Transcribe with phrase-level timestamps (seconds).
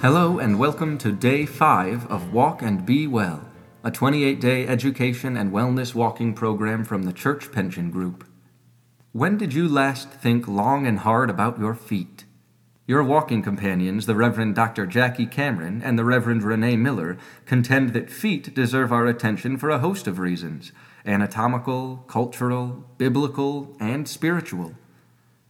[0.00, 3.44] Hello, and welcome to day five of Walk and Be Well,
[3.82, 8.24] a 28 day education and wellness walking program from the Church Pension Group.
[9.10, 12.26] When did you last think long and hard about your feet?
[12.86, 14.86] Your walking companions, the Reverend Dr.
[14.86, 19.80] Jackie Cameron and the Reverend Renee Miller, contend that feet deserve our attention for a
[19.80, 20.70] host of reasons
[21.04, 24.76] anatomical, cultural, biblical, and spiritual.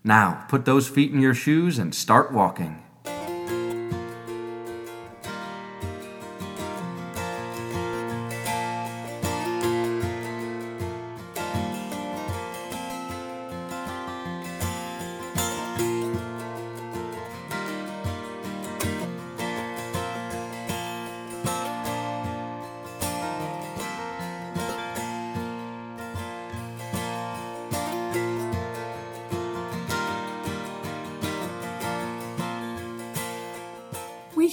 [0.03, 2.83] Now, put those feet in your shoes and start walking.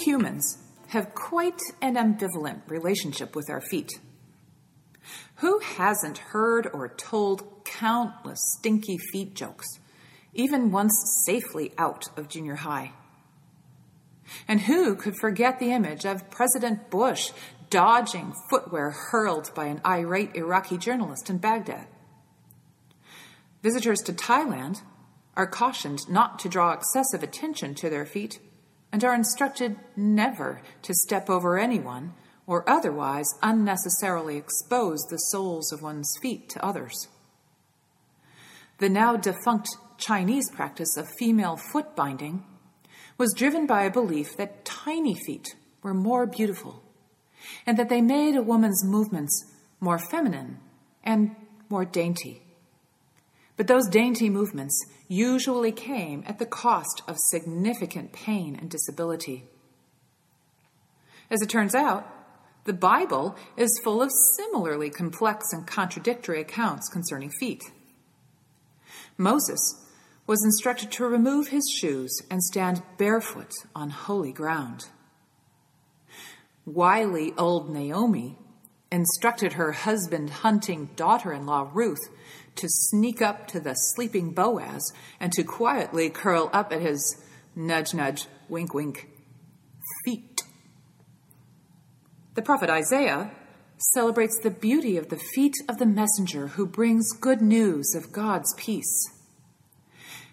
[0.06, 3.92] Humans have quite an ambivalent relationship with our feet.
[5.36, 9.68] Who hasn't heard or told countless stinky feet jokes,
[10.34, 10.94] even once
[11.26, 12.94] safely out of junior high?
[14.48, 17.32] And who could forget the image of President Bush
[17.70, 21.88] dodging footwear hurled by an irate Iraqi journalist in Baghdad?
[23.62, 24.82] Visitors to Thailand
[25.36, 28.40] are cautioned not to draw excessive attention to their feet
[28.96, 32.14] and are instructed never to step over anyone
[32.48, 37.10] or otherwise unnecessarily expose the soles of one's feet to others.
[38.78, 42.46] The now defunct Chinese practice of female foot binding
[43.18, 46.82] was driven by a belief that tiny feet were more beautiful
[47.66, 49.44] and that they made a woman's movements
[49.82, 50.60] more feminine
[51.04, 51.36] and
[51.68, 52.45] more dainty.
[53.58, 59.46] But those dainty movements usually came at the cost of significant pain and disability.
[61.30, 62.12] As it turns out,
[62.66, 67.64] the Bible is full of similarly complex and contradictory accounts concerning feet.
[69.18, 69.86] Moses
[70.28, 74.86] was instructed to remove his shoes and stand barefoot on holy ground.
[76.66, 78.38] Wily old Naomi
[78.92, 82.10] instructed her husband hunting daughter in law Ruth
[82.56, 87.22] to sneak up to the sleeping Boaz and to quietly curl up at his
[87.56, 89.10] nudge, nudge, wink, wink
[90.04, 90.44] feet.
[92.36, 93.32] The prophet Isaiah
[93.78, 98.54] celebrates the beauty of the feet of the messenger who brings good news of God's
[98.58, 99.12] peace.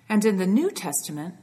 [0.08, 1.34] And in the New Testament,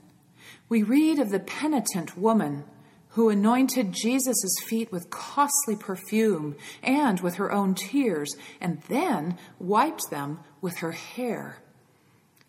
[0.69, 2.63] we read of the penitent woman
[3.09, 10.09] who anointed Jesus' feet with costly perfume and with her own tears, and then wiped
[10.09, 11.57] them with her hair.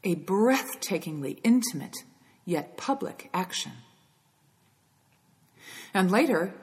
[0.04, 1.96] A breathtakingly intimate
[2.44, 3.72] yet public action.
[5.94, 6.54] And later,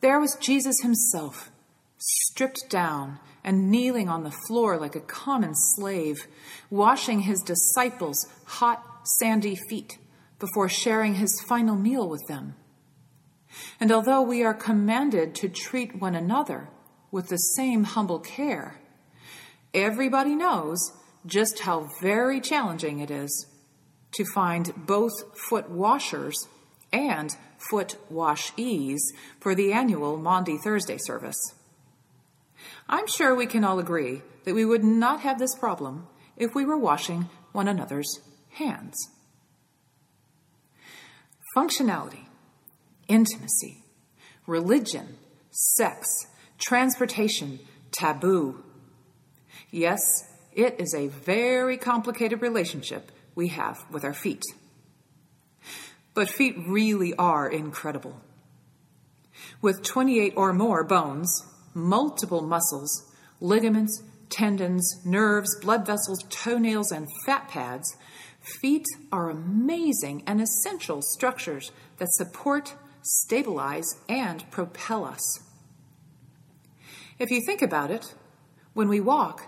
[0.00, 1.50] there was Jesus himself,
[1.98, 6.26] stripped down and kneeling on the floor like a common slave,
[6.70, 9.98] washing his disciples' hot, sandy feet
[10.38, 12.54] before sharing his final meal with them.
[13.80, 16.68] And although we are commanded to treat one another
[17.10, 18.80] with the same humble care,
[19.72, 20.92] everybody knows
[21.26, 23.46] just how very challenging it is
[24.12, 25.12] to find both
[25.48, 26.48] foot washers
[26.92, 27.36] and
[27.70, 29.00] foot washees
[29.40, 31.54] for the annual Maundy Thursday service.
[32.88, 36.64] I'm sure we can all agree that we would not have this problem if we
[36.64, 38.94] were washing one another's hands.
[41.56, 42.23] Functionality,
[43.08, 43.84] intimacy,
[44.46, 45.16] religion,
[45.50, 46.26] sex,
[46.58, 47.60] transportation,
[47.90, 48.62] taboo.
[49.70, 50.00] Yes,
[50.52, 54.42] it is a very complicated relationship we have with our feet.
[56.14, 58.20] But feet really are incredible.
[59.60, 61.44] With 28 or more bones,
[61.74, 63.10] multiple muscles,
[63.40, 67.96] ligaments, tendons, nerves, blood vessels, toenails, and fat pads,
[68.60, 72.74] feet are amazing and essential structures that support,
[73.04, 75.40] stabilize, and propel us.
[77.18, 78.14] If you think about it,
[78.72, 79.42] when we walk,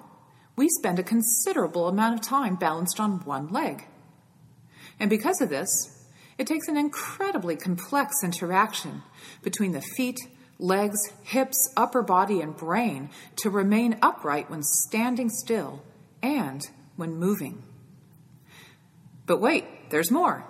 [0.55, 3.87] we spend a considerable amount of time balanced on one leg.
[5.01, 5.69] And because of this,
[6.39, 9.03] it takes an incredibly complex interaction
[9.43, 10.19] between the feet,
[10.59, 15.83] legs, hips, upper body, and brain to remain upright when standing still
[16.23, 16.63] and
[16.97, 17.63] when moving.
[19.27, 20.45] But wait, there's more.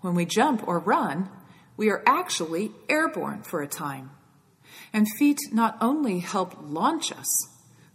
[0.00, 1.28] When we jump or run,
[1.76, 4.10] we are actually airborne for a time.
[4.92, 7.48] And feet not only help launch us,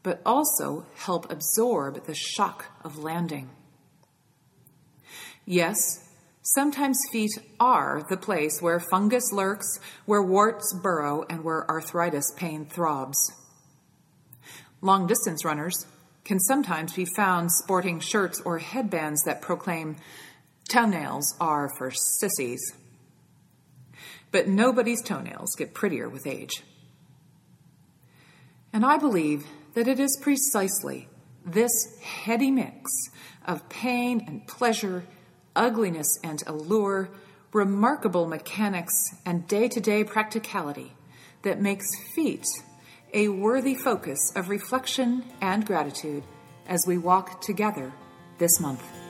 [0.03, 3.49] but also help absorb the shock of landing.
[5.45, 6.07] Yes,
[6.43, 12.65] Sometimes feet are the place where fungus lurks, where warts burrow, and where arthritis pain
[12.65, 13.31] throbs.
[14.81, 15.85] Long distance runners
[16.25, 19.97] can sometimes be found sporting shirts or headbands that proclaim
[20.67, 22.73] toenails are for sissies.
[24.31, 26.63] But nobody's toenails get prettier with age.
[28.73, 31.09] And I believe that it is precisely
[31.45, 32.91] this heady mix
[33.45, 35.03] of pain and pleasure
[35.55, 37.09] ugliness and allure,
[37.53, 38.93] remarkable mechanics,
[39.25, 40.93] and day to day practicality
[41.41, 42.47] that makes feet
[43.13, 46.23] a worthy focus of reflection and gratitude
[46.67, 47.91] as we walk together
[48.37, 49.00] this month.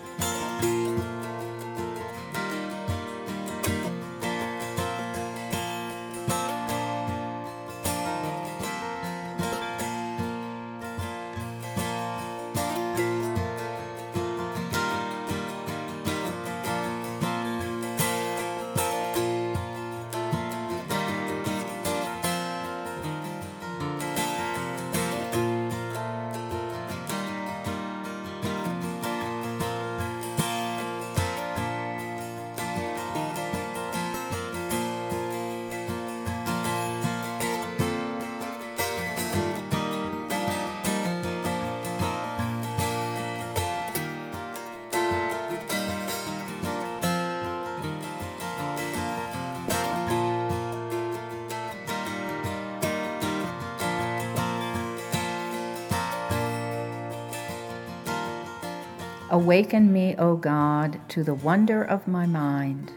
[59.33, 62.92] Awaken me, O God, to the wonder of my mind,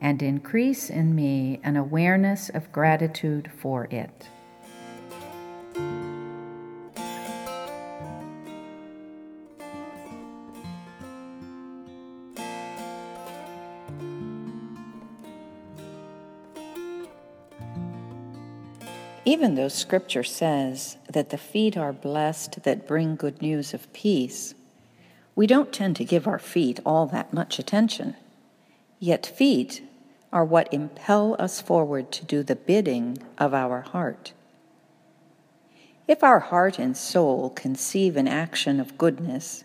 [0.00, 4.26] and increase in me an awareness of gratitude for it.
[19.24, 24.56] Even though Scripture says that the feet are blessed that bring good news of peace,
[25.34, 28.16] we don't tend to give our feet all that much attention.
[29.00, 29.82] Yet, feet
[30.32, 34.32] are what impel us forward to do the bidding of our heart.
[36.06, 39.64] If our heart and soul conceive an action of goodness,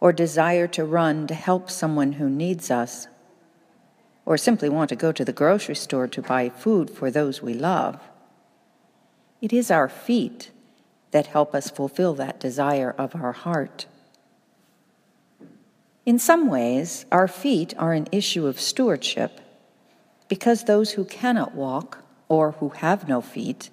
[0.00, 3.08] or desire to run to help someone who needs us,
[4.24, 7.54] or simply want to go to the grocery store to buy food for those we
[7.54, 8.00] love,
[9.40, 10.50] it is our feet
[11.10, 13.86] that help us fulfill that desire of our heart.
[16.04, 19.40] In some ways, our feet are an issue of stewardship
[20.28, 23.70] because those who cannot walk or who have no feet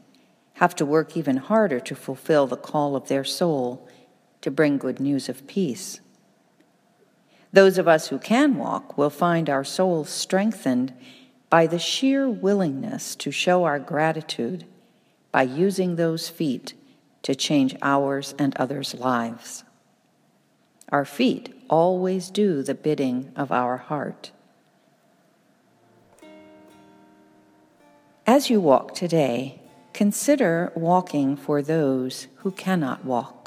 [0.56, 3.88] have to work even harder to fulfill the call of their soul
[4.42, 6.02] to bring good news of peace.
[7.52, 10.94] Those of us who can walk will find our souls strengthened
[11.50, 14.66] by the sheer willingness to show our gratitude
[15.32, 16.76] by using those feet
[17.24, 19.64] to change ours and others' lives.
[20.90, 24.32] Our feet always do the bidding of our heart.
[28.28, 29.60] As you walk today,
[29.94, 33.39] consider walking for those who cannot walk.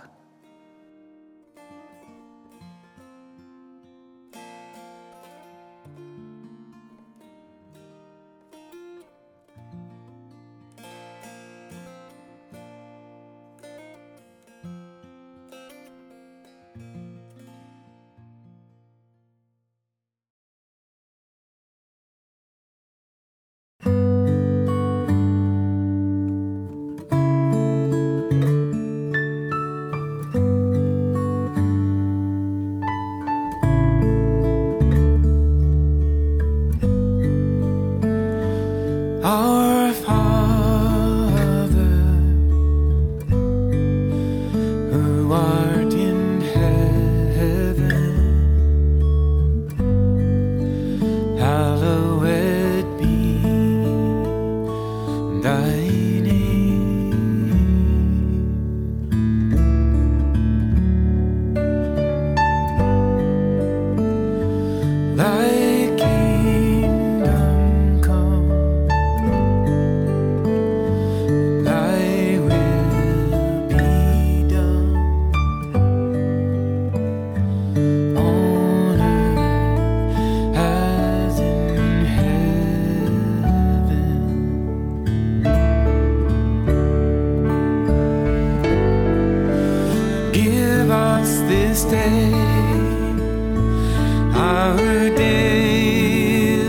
[94.35, 94.77] our
[95.17, 96.69] daily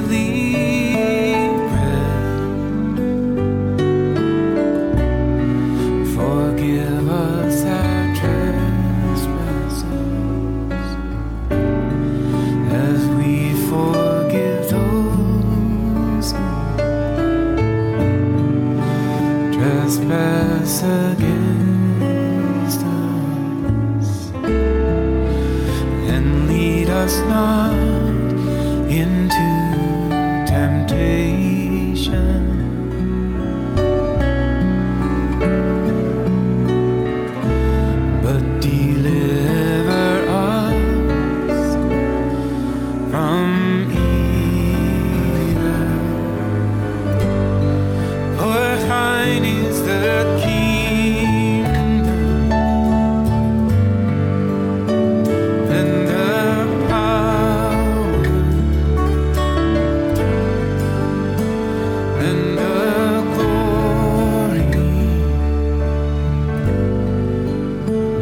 [1.67, 2.47] bread.
[6.15, 9.83] Forgive us our trespasses
[12.71, 13.31] as we
[13.67, 16.47] forgive those who
[19.51, 21.82] trespass against.
[27.03, 27.73] us not
[28.87, 29.47] into
[30.47, 32.41] temptation.
[38.23, 41.75] But deliver us
[43.11, 43.62] from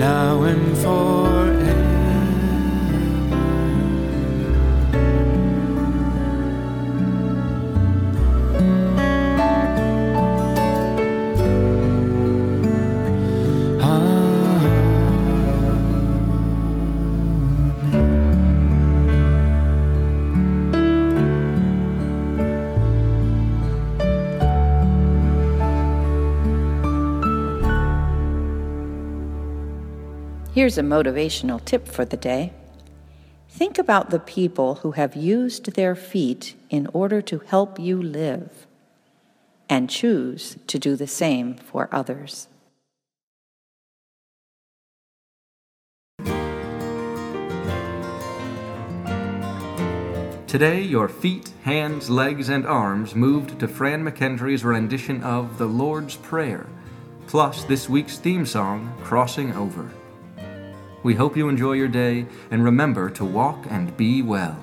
[0.02, 1.21] now and for
[30.62, 32.54] Here's a motivational tip for the day.
[33.50, 38.68] Think about the people who have used their feet in order to help you live,
[39.68, 42.48] and choose to do the same for others.
[50.46, 56.18] Today, your feet, hands, legs, and arms moved to Fran McKendree's rendition of The Lord's
[56.18, 56.68] Prayer,
[57.26, 59.92] plus this week's theme song, Crossing Over.
[61.04, 64.60] We hope you enjoy your day and remember to walk and be well.